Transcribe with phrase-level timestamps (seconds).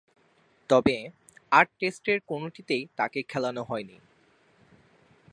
[0.69, 0.97] তবে,
[1.51, 3.97] আট টেস্টের কোনটিতেই তাকে খেলানো হয়নি।